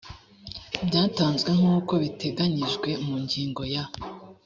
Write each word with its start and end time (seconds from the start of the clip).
byatanzwe 0.87 1.49
nk 1.59 1.65
uko 1.77 1.93
biteganyijwe 2.03 2.89
mu 3.05 3.15
ngingo 3.23 3.61
ya 3.73 3.83